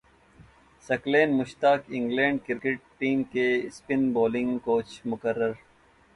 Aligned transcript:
ثقلین 0.83 1.37
Mushtaq 1.37 1.81
England 1.89 2.39
cricket 2.47 2.79
team 2.99 3.23
کے 3.33 3.45
spin 3.67 4.11
bowling 4.13 4.57
coach 4.63 4.99
مقرر 5.05 5.51